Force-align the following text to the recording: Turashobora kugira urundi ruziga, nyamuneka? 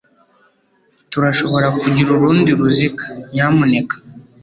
Turashobora 1.11 1.67
kugira 1.81 2.09
urundi 2.13 2.49
ruziga, 2.59 3.05
nyamuneka? 3.33 3.95